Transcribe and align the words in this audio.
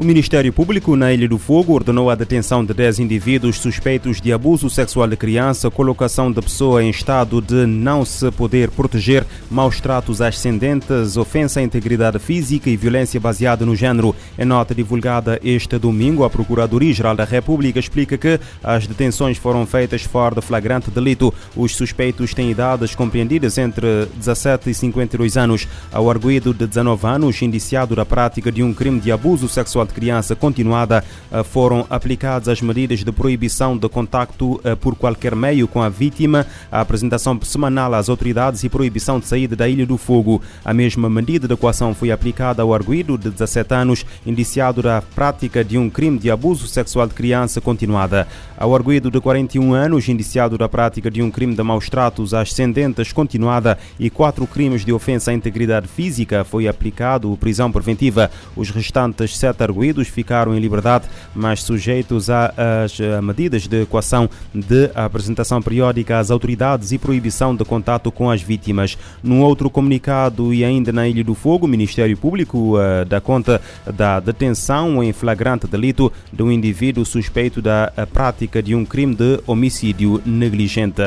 O 0.00 0.04
Ministério 0.04 0.52
Público 0.52 0.94
na 0.94 1.12
Ilha 1.12 1.28
do 1.28 1.38
Fogo 1.38 1.72
ordenou 1.72 2.08
a 2.08 2.14
detenção 2.14 2.64
de 2.64 2.72
10 2.72 3.00
indivíduos 3.00 3.58
suspeitos 3.58 4.20
de 4.20 4.32
abuso 4.32 4.70
sexual 4.70 5.08
de 5.08 5.16
criança, 5.16 5.72
colocação 5.72 6.30
de 6.30 6.40
pessoa 6.40 6.84
em 6.84 6.88
estado 6.88 7.42
de 7.42 7.66
não 7.66 8.04
se 8.04 8.30
poder 8.30 8.70
proteger, 8.70 9.26
maus 9.50 9.80
tratos 9.80 10.22
ascendentes, 10.22 11.16
ofensa 11.16 11.58
à 11.58 11.64
integridade 11.64 12.20
física 12.20 12.70
e 12.70 12.76
violência 12.76 13.18
baseada 13.18 13.66
no 13.66 13.74
género. 13.74 14.14
Em 14.38 14.44
nota 14.44 14.72
divulgada 14.72 15.40
este 15.42 15.76
domingo, 15.78 16.22
a 16.22 16.30
Procuradoria-Geral 16.30 17.16
da 17.16 17.24
República 17.24 17.80
explica 17.80 18.16
que 18.16 18.38
as 18.62 18.86
detenções 18.86 19.36
foram 19.36 19.66
feitas 19.66 20.02
fora 20.02 20.36
de 20.36 20.42
flagrante 20.42 20.92
delito. 20.92 21.34
Os 21.56 21.74
suspeitos 21.74 22.32
têm 22.32 22.52
idades 22.52 22.94
compreendidas 22.94 23.58
entre 23.58 24.06
17 24.14 24.70
e 24.70 24.74
52 24.74 25.36
anos. 25.36 25.66
Ao 25.90 26.08
arguído 26.08 26.54
de 26.54 26.68
19 26.68 27.04
anos, 27.04 27.42
indiciado 27.42 27.96
da 27.96 28.06
prática 28.06 28.52
de 28.52 28.62
um 28.62 28.72
crime 28.72 29.00
de 29.00 29.10
abuso 29.10 29.48
sexual 29.48 29.87
de 29.88 29.94
criança 29.94 30.36
continuada, 30.36 31.02
eh, 31.30 31.42
foram 31.42 31.86
aplicadas 31.90 32.48
as 32.48 32.62
medidas 32.62 33.00
de 33.00 33.10
proibição 33.10 33.76
de 33.76 33.88
contacto 33.88 34.60
eh, 34.62 34.74
por 34.74 34.94
qualquer 34.94 35.34
meio 35.34 35.66
com 35.66 35.82
a 35.82 35.88
vítima, 35.88 36.46
a 36.70 36.80
apresentação 36.80 37.38
semanal 37.42 37.94
às 37.94 38.08
autoridades 38.08 38.62
e 38.62 38.68
proibição 38.68 39.18
de 39.18 39.26
saída 39.26 39.56
da 39.56 39.68
Ilha 39.68 39.86
do 39.86 39.96
Fogo. 39.96 40.40
A 40.64 40.72
mesma 40.72 41.08
medida 41.10 41.48
de 41.48 41.56
coação 41.56 41.94
foi 41.94 42.10
aplicada 42.10 42.62
ao 42.62 42.72
arguído 42.72 43.18
de 43.18 43.30
17 43.30 43.74
anos, 43.74 44.06
indiciado 44.24 44.82
da 44.82 45.02
prática 45.02 45.64
de 45.64 45.76
um 45.78 45.90
crime 45.90 46.18
de 46.18 46.30
abuso 46.30 46.68
sexual 46.68 47.06
de 47.06 47.14
criança 47.14 47.60
continuada. 47.60 48.28
Ao 48.56 48.74
arguído 48.74 49.10
de 49.10 49.20
41 49.20 49.72
anos, 49.72 50.08
indiciado 50.08 50.58
da 50.58 50.68
prática 50.68 51.10
de 51.10 51.22
um 51.22 51.30
crime 51.30 51.54
de 51.54 51.62
maus 51.62 51.88
tratos 51.88 52.34
ascendentes 52.34 53.12
continuada 53.12 53.78
e 53.98 54.10
quatro 54.10 54.46
crimes 54.46 54.84
de 54.84 54.92
ofensa 54.92 55.30
à 55.30 55.34
integridade 55.34 55.88
física, 55.88 56.44
foi 56.44 56.68
aplicado 56.68 57.36
prisão 57.38 57.70
preventiva. 57.70 58.30
Os 58.56 58.70
restantes 58.70 59.36
sete 59.36 59.62
arguídos 59.62 59.77
arguídos 59.78 60.08
ficaram 60.08 60.56
em 60.56 60.58
liberdade, 60.58 61.06
mas 61.34 61.62
sujeitos 61.62 62.28
às 62.28 62.98
medidas 63.22 63.68
de 63.68 63.82
equação 63.82 64.28
de 64.52 64.90
apresentação 64.94 65.62
periódica 65.62 66.18
às 66.18 66.30
autoridades 66.30 66.90
e 66.90 66.98
proibição 66.98 67.54
de 67.54 67.64
contato 67.64 68.10
com 68.10 68.28
as 68.28 68.42
vítimas. 68.42 68.98
Num 69.22 69.40
outro 69.40 69.70
comunicado 69.70 70.52
e 70.52 70.64
ainda 70.64 70.92
na 70.92 71.06
Ilha 71.06 71.22
do 71.22 71.34
Fogo, 71.34 71.66
o 71.66 71.68
Ministério 71.68 72.16
Público 72.16 72.76
uh, 72.76 73.04
dá 73.06 73.20
conta 73.20 73.60
da 73.94 74.18
detenção 74.18 75.02
em 75.02 75.12
flagrante 75.12 75.68
delito 75.68 76.12
de 76.32 76.42
um 76.42 76.50
indivíduo 76.50 77.04
suspeito 77.04 77.62
da 77.62 77.92
prática 78.12 78.60
de 78.60 78.74
um 78.74 78.84
crime 78.84 79.14
de 79.14 79.40
homicídio 79.46 80.20
negligente. 80.26 81.02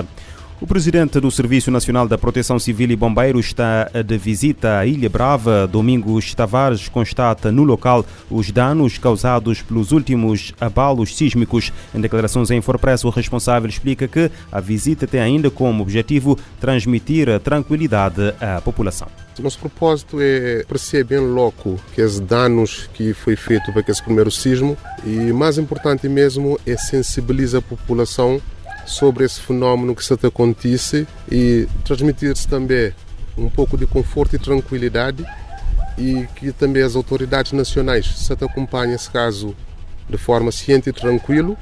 O 0.62 0.68
presidente 0.68 1.20
do 1.20 1.32
Serviço 1.32 1.72
Nacional 1.72 2.08
da 2.08 2.20
Proteção 2.20 2.60
Civil 2.60 2.92
e 2.92 2.96
Bombeiros 2.96 3.48
está 3.48 3.90
de 4.06 4.16
visita 4.16 4.78
à 4.78 4.86
Ilha 4.86 5.10
Brava. 5.10 5.66
Domingos 5.66 6.36
Tavares 6.36 6.88
constata 6.88 7.52
no 7.52 7.64
local 7.64 8.06
os 8.30 8.52
danos 8.52 9.00
causados 9.00 9.64
pelos 9.64 9.92
últimos 9.92 10.54
abalos 10.62 11.18
sísmicos. 11.18 11.74
Em 11.96 12.00
declarações 12.00 12.52
em 12.52 12.58
Infopress, 12.58 13.04
o 13.04 13.10
responsável 13.10 13.68
explica 13.68 14.08
que 14.08 14.30
a 14.52 14.60
visita 14.60 15.08
tem 15.08 15.20
ainda 15.20 15.50
como 15.50 15.82
objetivo 15.82 16.38
transmitir 16.60 17.28
a 17.28 17.40
tranquilidade 17.40 18.22
à 18.40 18.62
população. 18.62 19.08
O 19.40 19.42
nosso 19.42 19.58
propósito 19.58 20.18
é 20.22 20.64
perceber 20.66 21.18
em 21.22 21.34
loco 21.34 21.80
que 21.96 22.04
os 22.04 22.20
danos 22.20 22.88
que 22.94 23.16
foi 23.16 23.36
feito 23.36 23.74
para 23.74 23.84
esse 23.88 24.04
primeiro 24.04 24.30
sismo 24.30 24.78
e 25.04 25.34
mais 25.34 25.58
importante 25.58 26.08
mesmo 26.08 26.60
é 26.68 26.78
sensibilizar 26.78 27.58
a 27.58 27.64
população 27.64 28.40
sobre 28.86 29.26
esse 29.26 29.40
fenómeno 29.42 29.96
que 29.96 30.04
se 30.04 30.14
acontece 30.14 31.08
e 31.32 31.68
transmitir-se 31.84 32.48
também 32.48 32.94
um 33.38 33.50
pouco 33.50 33.78
de 33.78 33.88
conforto 33.88 34.36
e 34.36 34.40
tranquilidade 34.40 35.26
e 35.98 36.28
que 36.36 36.52
também 36.52 36.84
as 36.84 36.96
autoridades 36.96 37.52
nacionais 37.52 38.06
se 38.06 38.34
acompanhem 38.34 38.96
esse 38.96 39.10
caso 39.10 39.56
de 40.10 40.18
forma 40.18 40.52
ciente 40.52 40.90
e 40.90 40.94
tranquilo, 40.94 41.58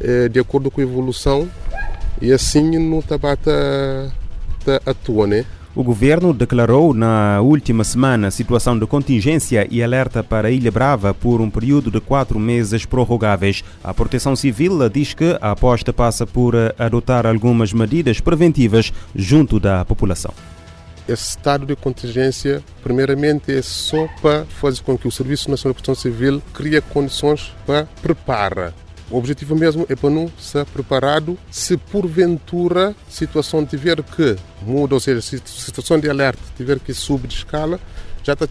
eh, 0.00 0.28
de 0.28 0.40
acordo 0.40 0.70
com 0.70 0.80
a 0.80 0.84
evolução 0.84 1.48
e 2.20 2.32
assim 2.32 2.78
no 2.78 3.02
Tabata 3.02 4.12
atua, 4.86 5.26
né? 5.26 5.44
O 5.76 5.82
governo 5.82 6.32
declarou 6.32 6.94
na 6.94 7.40
última 7.40 7.82
semana 7.82 8.30
situação 8.30 8.78
de 8.78 8.86
contingência 8.86 9.66
e 9.68 9.82
alerta 9.82 10.22
para 10.22 10.46
a 10.46 10.50
Ilha 10.50 10.70
Brava 10.70 11.12
por 11.12 11.40
um 11.40 11.50
período 11.50 11.90
de 11.90 12.00
quatro 12.00 12.38
meses 12.38 12.86
prorrogáveis. 12.86 13.64
A 13.82 13.92
Proteção 13.92 14.36
Civil 14.36 14.88
diz 14.88 15.14
que 15.14 15.36
a 15.40 15.50
aposta 15.50 15.92
passa 15.92 16.24
por 16.24 16.54
adotar 16.78 17.26
algumas 17.26 17.72
medidas 17.72 18.20
preventivas 18.20 18.92
junto 19.16 19.58
da 19.58 19.84
população. 19.84 20.32
Esse 21.08 21.30
estado 21.30 21.66
de 21.66 21.74
contingência, 21.74 22.62
primeiramente, 22.80 23.52
é 23.52 23.60
só 23.60 24.06
para 24.22 24.44
fazer 24.44 24.80
com 24.82 24.96
que 24.96 25.08
o 25.08 25.10
Serviço 25.10 25.50
Nacional 25.50 25.74
de 25.74 25.82
Proteção 25.82 26.00
Civil 26.00 26.40
crie 26.54 26.80
condições 26.82 27.52
para 27.66 27.88
preparar 28.00 28.72
o 29.10 29.18
objetivo 29.18 29.54
mesmo 29.54 29.86
é 29.88 29.94
para 29.94 30.10
não 30.10 30.30
estar 30.38 30.64
preparado 30.64 31.38
se 31.50 31.76
porventura 31.76 32.90
a 32.90 33.10
situação 33.10 33.64
tiver 33.64 34.02
que 34.02 34.36
mudar, 34.62 34.94
ou 34.94 35.00
seja, 35.00 35.20
se 35.20 35.36
a 35.36 35.40
situação 35.46 36.00
de 36.00 36.08
alerta 36.08 36.42
tiver 36.56 36.78
que 36.78 36.94
subir 36.94 37.28
de 37.28 37.34
escala, 37.34 37.78
já 38.22 38.32
está 38.32 38.46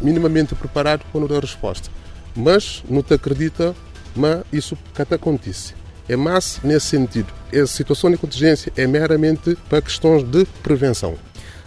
minimamente 0.00 0.54
preparado 0.54 1.04
para 1.10 1.20
não 1.20 1.28
dar 1.28 1.40
resposta. 1.40 1.88
Mas 2.34 2.82
não 2.88 3.02
te 3.02 3.14
acredita, 3.14 3.74
mas 4.16 4.42
isso 4.52 4.76
que 4.94 5.14
acontece. 5.14 5.74
É 6.08 6.16
mais 6.16 6.58
nesse 6.64 6.86
sentido. 6.86 7.32
A 7.54 7.66
situação 7.66 8.10
de 8.10 8.16
contingência 8.16 8.72
é 8.76 8.86
meramente 8.86 9.56
para 9.68 9.80
questões 9.80 10.24
de 10.24 10.44
prevenção. 10.62 11.16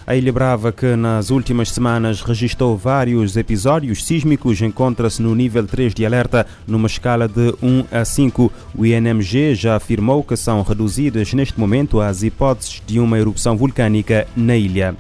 A 0.08 0.16
Ilha 0.16 0.32
Brava, 0.32 0.72
que 0.72 0.96
nas 0.96 1.32
últimas 1.32 1.72
semanas 1.72 2.22
registrou 2.22 2.78
vários 2.78 3.36
episódios 3.36 4.06
sísmicos, 4.06 4.62
encontra-se 4.62 5.20
no 5.20 5.34
nível 5.34 5.66
3 5.66 5.96
de 5.96 6.06
alerta, 6.06 6.46
numa 6.68 6.86
escala 6.86 7.28
de 7.28 7.56
1 7.60 7.86
a 7.92 8.06
5. 8.06 8.54
O 8.76 8.86
INMG 8.86 9.56
já 9.56 9.76
afirmou 9.76 10.24
que 10.24 10.38
são 10.38 10.62
reduzidas 10.62 11.34
neste 11.34 11.60
momento 11.60 12.00
as 12.00 12.22
hipóteses 12.22 12.84
de 12.86 13.00
uma 13.00 13.18
erupção 13.18 13.58
vulcânica 13.58 14.28
na 14.38 14.56
ilha. 14.56 14.96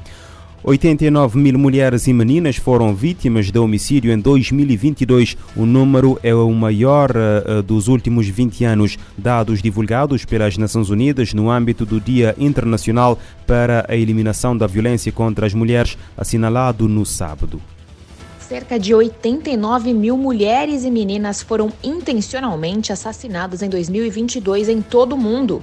89 0.67 1.37
mil 1.37 1.59
mulheres 1.59 2.07
e 2.07 2.13
meninas 2.13 2.55
foram 2.55 2.95
vítimas 2.95 3.51
de 3.51 3.59
homicídio 3.59 4.11
em 4.11 4.17
2022. 4.17 5.37
O 5.55 5.63
número 5.63 6.19
é 6.23 6.33
o 6.33 6.51
maior 6.53 7.11
uh, 7.11 7.61
dos 7.61 7.87
últimos 7.87 8.27
20 8.27 8.65
anos. 8.65 8.97
Dados 9.15 9.61
divulgados 9.61 10.25
pelas 10.25 10.57
Nações 10.57 10.89
Unidas 10.89 11.35
no 11.35 11.51
âmbito 11.51 11.85
do 11.85 12.01
Dia 12.01 12.33
Internacional 12.39 13.19
para 13.45 13.85
a 13.87 13.95
Eliminação 13.95 14.57
da 14.57 14.65
Violência 14.65 15.11
contra 15.11 15.45
as 15.45 15.53
Mulheres, 15.53 15.99
assinalado 16.17 16.89
no 16.89 17.05
sábado. 17.05 17.61
Cerca 18.39 18.79
de 18.79 18.91
89 18.91 19.93
mil 19.93 20.17
mulheres 20.17 20.83
e 20.83 20.89
meninas 20.89 21.43
foram 21.43 21.71
intencionalmente 21.83 22.91
assassinadas 22.91 23.61
em 23.61 23.69
2022 23.69 24.69
em 24.69 24.81
todo 24.81 25.13
o 25.13 25.17
mundo. 25.17 25.61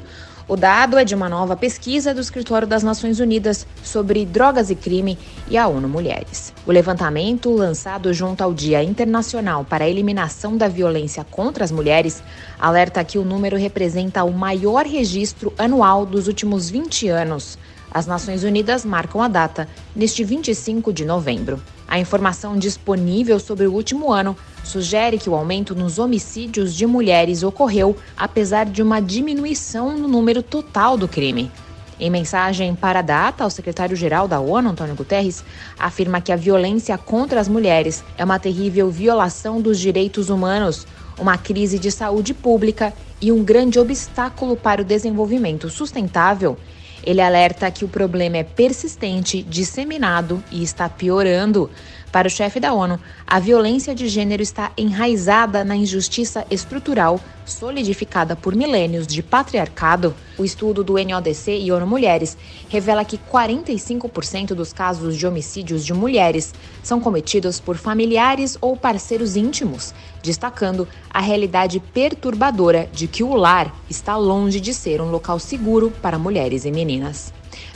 O 0.48 0.56
dado 0.56 0.98
é 0.98 1.04
de 1.04 1.14
uma 1.14 1.28
nova 1.28 1.56
pesquisa 1.56 2.12
do 2.12 2.20
Escritório 2.20 2.66
das 2.66 2.82
Nações 2.82 3.20
Unidas 3.20 3.64
sobre 3.82 4.26
drogas 4.26 4.70
e 4.70 4.74
crime 4.74 5.16
e 5.48 5.56
a 5.56 5.68
ONU 5.68 5.88
Mulheres. 5.88 6.52
O 6.66 6.72
levantamento, 6.72 7.50
lançado 7.50 8.12
junto 8.12 8.42
ao 8.42 8.52
Dia 8.52 8.82
Internacional 8.82 9.64
para 9.64 9.84
a 9.84 9.88
Eliminação 9.88 10.56
da 10.56 10.66
Violência 10.66 11.24
contra 11.24 11.64
as 11.64 11.70
Mulheres, 11.70 12.22
alerta 12.58 13.04
que 13.04 13.18
o 13.18 13.24
número 13.24 13.56
representa 13.56 14.24
o 14.24 14.32
maior 14.32 14.84
registro 14.84 15.52
anual 15.56 16.04
dos 16.04 16.26
últimos 16.26 16.68
20 16.68 17.08
anos. 17.08 17.56
As 17.94 18.06
Nações 18.06 18.42
Unidas 18.42 18.84
marcam 18.84 19.22
a 19.22 19.28
data 19.28 19.68
neste 19.94 20.24
25 20.24 20.92
de 20.92 21.04
novembro. 21.04 21.62
A 21.92 21.98
informação 21.98 22.56
disponível 22.56 23.38
sobre 23.38 23.66
o 23.66 23.74
último 23.74 24.10
ano 24.10 24.34
sugere 24.64 25.18
que 25.18 25.28
o 25.28 25.34
aumento 25.34 25.74
nos 25.74 25.98
homicídios 25.98 26.74
de 26.74 26.86
mulheres 26.86 27.42
ocorreu 27.42 27.94
apesar 28.16 28.64
de 28.64 28.82
uma 28.82 28.98
diminuição 28.98 29.94
no 29.98 30.08
número 30.08 30.42
total 30.42 30.96
do 30.96 31.06
crime. 31.06 31.52
Em 32.00 32.08
mensagem 32.08 32.74
para 32.74 33.00
a 33.00 33.02
data, 33.02 33.44
o 33.44 33.50
secretário-geral 33.50 34.26
da 34.26 34.40
ONU, 34.40 34.70
Antônio 34.70 34.94
Guterres, 34.94 35.44
afirma 35.78 36.22
que 36.22 36.32
a 36.32 36.36
violência 36.36 36.96
contra 36.96 37.38
as 37.38 37.46
mulheres 37.46 38.02
é 38.16 38.24
uma 38.24 38.38
terrível 38.38 38.90
violação 38.90 39.60
dos 39.60 39.78
direitos 39.78 40.30
humanos, 40.30 40.86
uma 41.18 41.36
crise 41.36 41.78
de 41.78 41.90
saúde 41.90 42.32
pública 42.32 42.94
e 43.20 43.30
um 43.30 43.44
grande 43.44 43.78
obstáculo 43.78 44.56
para 44.56 44.80
o 44.80 44.84
desenvolvimento 44.84 45.68
sustentável 45.68 46.56
ele 47.04 47.20
alerta 47.20 47.70
que 47.70 47.84
o 47.84 47.88
problema 47.88 48.38
é 48.38 48.44
persistente, 48.44 49.42
disseminado 49.42 50.42
e 50.50 50.62
está 50.62 50.88
piorando. 50.88 51.70
Para 52.12 52.28
o 52.28 52.30
chefe 52.30 52.60
da 52.60 52.74
ONU, 52.74 53.00
a 53.26 53.40
violência 53.40 53.94
de 53.94 54.06
gênero 54.06 54.42
está 54.42 54.70
enraizada 54.76 55.64
na 55.64 55.74
injustiça 55.74 56.44
estrutural 56.50 57.18
solidificada 57.46 58.36
por 58.36 58.54
milênios 58.54 59.06
de 59.06 59.22
patriarcado. 59.22 60.14
O 60.36 60.44
estudo 60.44 60.84
do 60.84 61.02
NODC 61.02 61.58
e 61.58 61.72
ONU 61.72 61.86
Mulheres 61.86 62.36
revela 62.68 63.02
que 63.02 63.16
45% 63.16 64.48
dos 64.48 64.74
casos 64.74 65.16
de 65.16 65.26
homicídios 65.26 65.86
de 65.86 65.94
mulheres 65.94 66.52
são 66.82 67.00
cometidos 67.00 67.58
por 67.58 67.78
familiares 67.78 68.58
ou 68.60 68.76
parceiros 68.76 69.34
íntimos, 69.34 69.94
destacando 70.22 70.86
a 71.08 71.20
realidade 71.20 71.80
perturbadora 71.80 72.90
de 72.92 73.08
que 73.08 73.24
o 73.24 73.34
lar 73.34 73.74
está 73.88 74.18
longe 74.18 74.60
de 74.60 74.74
ser 74.74 75.00
um 75.00 75.10
local 75.10 75.38
seguro 75.38 75.90
para 76.02 76.18
mulheres 76.18 76.66
e 76.66 76.70
meninas. 76.70 77.32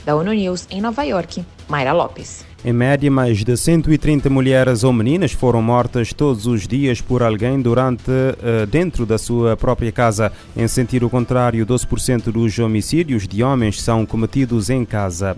Da 0.07 0.15
ONU 0.15 0.31
News 0.31 0.65
em 0.71 0.79
Nova 0.79 1.03
York, 1.03 1.43
Mayra 1.67 1.91
Lopes. 1.91 2.45
Em 2.63 2.71
média, 2.71 3.11
mais 3.11 3.43
de 3.43 3.57
130 3.57 4.29
mulheres 4.29 4.85
ou 4.85 4.93
meninas 4.93 5.33
foram 5.33 5.61
mortas 5.61 6.13
todos 6.13 6.47
os 6.47 6.65
dias 6.65 7.01
por 7.01 7.21
alguém 7.21 7.61
durante 7.61 8.09
uh, 8.09 8.65
dentro 8.65 9.05
da 9.05 9.17
sua 9.17 9.57
própria 9.57 9.91
casa. 9.91 10.31
Em 10.55 10.65
sentido 10.65 11.09
contrário, 11.09 11.65
12% 11.65 12.31
dos 12.31 12.57
homicídios 12.57 13.27
de 13.27 13.43
homens 13.43 13.81
são 13.81 14.05
cometidos 14.05 14.69
em 14.69 14.85
casa. 14.85 15.35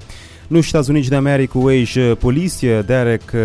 Nos 0.50 0.66
Estados 0.66 0.90
Unidos 0.90 1.12
da 1.12 1.19
América, 1.19 1.60
o 1.60 1.69
ex-polícia 1.69 2.81
Derek 2.81 3.38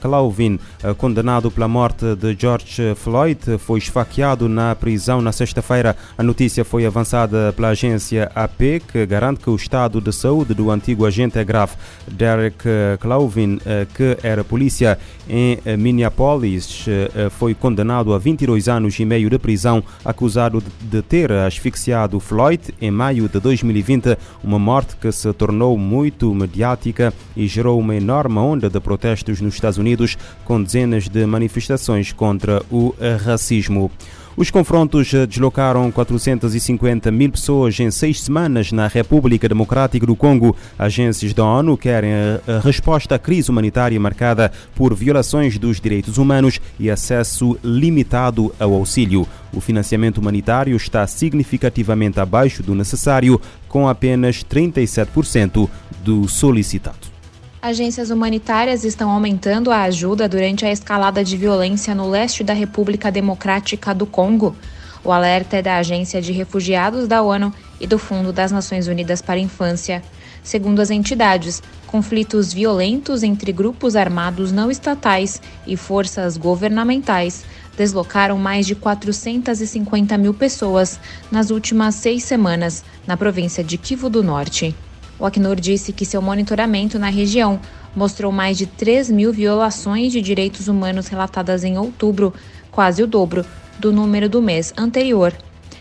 Chauvin, 0.00 0.58
eh, 0.82 0.94
condenado 0.94 1.50
pela 1.50 1.68
morte 1.68 2.16
de 2.16 2.34
George 2.40 2.94
Floyd, 2.94 3.58
foi 3.58 3.78
esfaqueado 3.78 4.48
na 4.48 4.74
prisão 4.74 5.20
na 5.20 5.30
sexta-feira. 5.30 5.94
A 6.16 6.22
notícia 6.22 6.64
foi 6.64 6.86
avançada 6.86 7.52
pela 7.52 7.68
agência 7.68 8.32
AP, 8.34 8.80
que 8.90 9.04
garante 9.04 9.40
que 9.40 9.50
o 9.50 9.56
estado 9.56 10.00
de 10.00 10.10
saúde 10.10 10.54
do 10.54 10.70
antigo 10.70 11.04
agente 11.04 11.38
é 11.38 11.44
grave. 11.44 11.72
Derek 12.10 12.64
Chauvin, 13.02 13.60
eh, 13.66 13.86
que 13.94 14.16
era 14.22 14.42
polícia 14.42 14.98
em 15.28 15.58
Minneapolis, 15.76 16.86
eh, 16.88 17.28
foi 17.28 17.52
condenado 17.52 18.14
a 18.14 18.18
22 18.18 18.68
anos 18.68 18.98
e 18.98 19.04
meio 19.04 19.28
de 19.28 19.38
prisão, 19.38 19.84
acusado 20.02 20.62
de 20.80 21.02
ter 21.02 21.30
asfixiado 21.30 22.18
Floyd 22.18 22.74
em 22.80 22.90
maio 22.90 23.28
de 23.28 23.38
2020, 23.38 24.16
uma 24.42 24.58
morte 24.58 24.96
que 24.96 25.12
se 25.12 25.30
tornou 25.34 25.76
muito 25.76 26.37
mediática 26.38 27.12
e 27.36 27.46
gerou 27.46 27.78
uma 27.78 27.94
enorme 27.94 28.38
onda 28.38 28.70
de 28.70 28.80
protestos 28.80 29.40
nos 29.40 29.54
Estados 29.54 29.78
Unidos, 29.78 30.16
com 30.44 30.62
dezenas 30.62 31.08
de 31.08 31.26
manifestações 31.26 32.12
contra 32.12 32.62
o 32.70 32.94
racismo. 33.24 33.90
Os 34.38 34.52
confrontos 34.52 35.10
deslocaram 35.28 35.90
450 35.90 37.10
mil 37.10 37.32
pessoas 37.32 37.80
em 37.80 37.90
seis 37.90 38.20
semanas 38.20 38.70
na 38.70 38.86
República 38.86 39.48
Democrática 39.48 40.06
do 40.06 40.14
Congo. 40.14 40.54
Agências 40.78 41.34
da 41.34 41.44
ONU 41.44 41.76
querem 41.76 42.12
a 42.12 42.60
resposta 42.62 43.16
à 43.16 43.18
crise 43.18 43.50
humanitária 43.50 43.98
marcada 43.98 44.52
por 44.76 44.94
violações 44.94 45.58
dos 45.58 45.80
direitos 45.80 46.18
humanos 46.18 46.60
e 46.78 46.88
acesso 46.88 47.58
limitado 47.64 48.54
ao 48.60 48.74
auxílio. 48.74 49.26
O 49.52 49.60
financiamento 49.60 50.18
humanitário 50.18 50.76
está 50.76 51.04
significativamente 51.04 52.20
abaixo 52.20 52.62
do 52.62 52.76
necessário, 52.76 53.40
com 53.68 53.88
apenas 53.88 54.44
37% 54.44 55.68
do 56.04 56.28
solicitado. 56.28 57.17
Agências 57.60 58.10
humanitárias 58.10 58.84
estão 58.84 59.10
aumentando 59.10 59.72
a 59.72 59.82
ajuda 59.82 60.28
durante 60.28 60.64
a 60.64 60.70
escalada 60.70 61.24
de 61.24 61.36
violência 61.36 61.92
no 61.92 62.08
leste 62.08 62.44
da 62.44 62.52
República 62.52 63.10
Democrática 63.10 63.92
do 63.92 64.06
Congo. 64.06 64.54
O 65.02 65.10
alerta 65.10 65.56
é 65.56 65.62
da 65.62 65.76
Agência 65.76 66.22
de 66.22 66.30
Refugiados 66.30 67.08
da 67.08 67.20
ONU 67.20 67.52
e 67.80 67.86
do 67.86 67.98
Fundo 67.98 68.32
das 68.32 68.52
Nações 68.52 68.86
Unidas 68.86 69.20
para 69.20 69.34
a 69.34 69.42
Infância. 69.42 70.04
Segundo 70.40 70.78
as 70.78 70.88
entidades, 70.88 71.60
conflitos 71.88 72.52
violentos 72.52 73.24
entre 73.24 73.50
grupos 73.50 73.96
armados 73.96 74.52
não 74.52 74.70
estatais 74.70 75.42
e 75.66 75.76
forças 75.76 76.36
governamentais 76.36 77.44
deslocaram 77.76 78.38
mais 78.38 78.68
de 78.68 78.76
450 78.76 80.16
mil 80.16 80.32
pessoas 80.32 81.00
nas 81.28 81.50
últimas 81.50 81.96
seis 81.96 82.22
semanas 82.22 82.84
na 83.04 83.16
província 83.16 83.64
de 83.64 83.76
Kivu 83.76 84.08
do 84.08 84.22
Norte. 84.22 84.76
O 85.18 85.26
Acnur 85.26 85.56
disse 85.56 85.92
que 85.92 86.06
seu 86.06 86.22
monitoramento 86.22 86.98
na 86.98 87.08
região 87.08 87.60
mostrou 87.94 88.30
mais 88.30 88.56
de 88.56 88.66
3 88.66 89.10
mil 89.10 89.32
violações 89.32 90.12
de 90.12 90.22
direitos 90.22 90.68
humanos 90.68 91.08
relatadas 91.08 91.64
em 91.64 91.76
outubro, 91.76 92.32
quase 92.70 93.02
o 93.02 93.06
dobro 93.06 93.44
do 93.78 93.92
número 93.92 94.28
do 94.28 94.40
mês 94.40 94.72
anterior. 94.76 95.34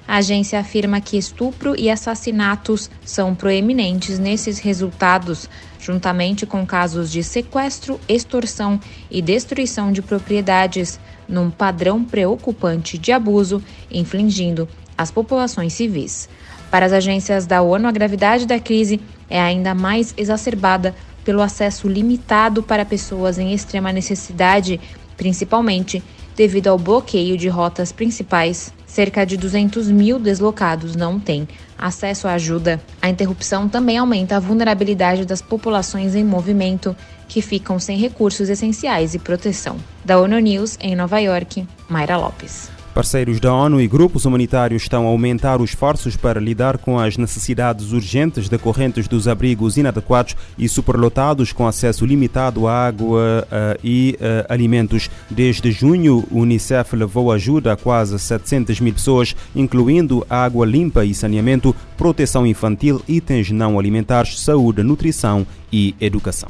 A 0.07 0.17
agência 0.17 0.57
afirma 0.57 1.01
que 1.01 1.17
estupro 1.17 1.75
e 1.77 1.89
assassinatos 1.89 2.89
são 3.03 3.35
proeminentes 3.35 4.17
nesses 4.17 4.57
resultados, 4.57 5.49
juntamente 5.79 6.45
com 6.45 6.65
casos 6.65 7.11
de 7.11 7.21
sequestro, 7.21 7.99
extorsão 8.07 8.79
e 9.11 9.21
destruição 9.21 9.91
de 9.91 10.01
propriedades, 10.01 10.97
num 11.27 11.51
padrão 11.51 12.05
preocupante 12.05 12.97
de 12.97 13.11
abuso 13.11 13.61
infligindo 13.91 14.67
às 14.97 15.11
populações 15.11 15.73
civis. 15.73 16.29
Para 16.71 16.85
as 16.85 16.93
agências 16.93 17.45
da 17.45 17.61
ONU, 17.61 17.87
a 17.87 17.91
gravidade 17.91 18.45
da 18.45 18.59
crise 18.59 19.01
é 19.29 19.39
ainda 19.39 19.73
mais 19.73 20.13
exacerbada 20.17 20.95
pelo 21.23 21.41
acesso 21.41 21.87
limitado 21.87 22.63
para 22.63 22.85
pessoas 22.85 23.37
em 23.37 23.53
extrema 23.53 23.91
necessidade, 23.91 24.79
principalmente 25.17 26.01
devido 26.37 26.67
ao 26.67 26.77
bloqueio 26.77 27.35
de 27.35 27.49
rotas 27.49 27.91
principais. 27.91 28.71
Cerca 28.85 29.25
de 29.25 29.35
200 29.35 29.91
mil 29.91 30.19
deslocados 30.19 30.95
não 30.95 31.19
têm 31.19 31.47
acesso 31.77 32.27
à 32.27 32.33
ajuda. 32.33 32.81
A 33.01 33.09
interrupção 33.09 33.67
também 33.67 33.97
aumenta 33.97 34.37
a 34.37 34.39
vulnerabilidade 34.39 35.25
das 35.25 35.41
populações 35.41 36.15
em 36.15 36.23
movimento, 36.23 36.95
que 37.27 37.41
ficam 37.41 37.77
sem 37.77 37.97
recursos 37.97 38.49
essenciais 38.49 39.13
e 39.13 39.19
proteção. 39.19 39.77
Da 40.05 40.17
ONU 40.19 40.39
News, 40.39 40.77
em 40.79 40.95
Nova 40.95 41.19
York, 41.19 41.67
Mayra 41.89 42.15
Lopes. 42.17 42.76
Parceiros 42.97 43.39
da 43.39 43.53
ONU 43.53 43.79
e 43.79 43.87
grupos 43.87 44.25
humanitários 44.25 44.81
estão 44.81 45.05
a 45.05 45.09
aumentar 45.09 45.61
os 45.61 45.69
esforços 45.69 46.15
para 46.15 46.39
lidar 46.39 46.79
com 46.79 46.97
as 46.97 47.15
necessidades 47.15 47.91
urgentes 47.91 48.49
decorrentes 48.49 49.07
dos 49.07 49.27
abrigos 49.27 49.77
inadequados 49.77 50.35
e 50.57 50.67
superlotados 50.67 51.53
com 51.53 51.67
acesso 51.67 52.07
limitado 52.07 52.65
à 52.67 52.87
água 52.87 53.45
uh, 53.45 53.79
e 53.83 54.17
uh, 54.19 54.51
alimentos. 54.51 55.11
Desde 55.29 55.71
junho, 55.71 56.25
o 56.31 56.39
Unicef 56.39 56.95
levou 56.95 57.31
ajuda 57.31 57.73
a 57.73 57.77
quase 57.77 58.17
700 58.17 58.79
mil 58.79 58.93
pessoas, 58.93 59.35
incluindo 59.55 60.25
água 60.27 60.65
limpa 60.65 61.05
e 61.05 61.13
saneamento, 61.13 61.75
proteção 61.95 62.47
infantil, 62.47 62.99
itens 63.07 63.51
não 63.51 63.77
alimentares, 63.77 64.39
saúde, 64.39 64.81
nutrição 64.81 65.45
e 65.71 65.93
educação. 66.01 66.49